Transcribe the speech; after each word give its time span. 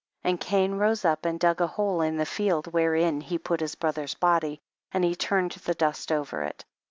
27. 0.23 0.33
And 0.33 0.41
Cain 0.71 0.79
rose 0.79 1.05
up 1.05 1.25
and 1.27 1.39
dug 1.39 1.61
a 1.61 1.67
hole 1.67 2.01
in 2.01 2.17
the 2.17 2.25
field, 2.25 2.65
wherein 2.73 3.21
he 3.21 3.37
put 3.37 3.59
his 3.59 3.75
brother's 3.75 4.15
body, 4.15 4.59
and 4.91 5.03
he 5.03 5.13
turned 5.13 5.51
the 5.51 5.75
dust 5.75 6.11
over 6.11 6.41
it. 6.41 6.65